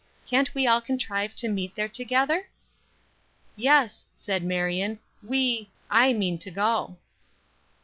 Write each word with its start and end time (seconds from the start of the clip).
Can't 0.25 0.51
we 0.55 0.65
all 0.65 0.81
contrive 0.81 1.35
to 1.35 1.47
meet 1.47 1.75
there 1.75 1.87
together?" 1.87 2.47
"Yes," 3.55 4.07
said 4.15 4.41
Marion, 4.43 4.97
"we 5.21 5.69
I 5.91 6.11
mean 6.11 6.39
to 6.39 6.49
go." 6.49 6.97